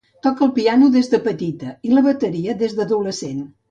Toca 0.27 0.45
el 0.45 0.53
piano 0.55 0.87
des 0.95 1.11
de 1.13 1.21
petita 1.27 1.77
i 1.91 1.95
la 1.95 2.07
bateria 2.11 2.61
des 2.65 2.79
d'adolescent. 2.83 3.51